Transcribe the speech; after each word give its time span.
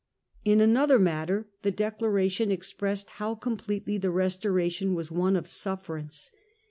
In 0.43 0.61
another 0.61 0.97
matter 0.97 1.47
the 1.61 1.69
Declaration 1.69 2.49
expressed 2.49 3.07
how 3.21 3.35
completely 3.35 3.99
the 3.99 4.09
Restoration 4.09 4.95
was 4.95 5.11
one 5.11 5.35
of 5.35 5.47
sufferance. 5.47 6.31